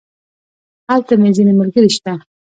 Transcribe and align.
هلته 0.91 1.13
مې 1.21 1.29
ځينې 1.35 1.53
ملګري 1.59 1.89
شته. 1.97 2.13